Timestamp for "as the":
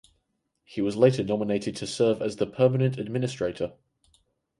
2.23-2.47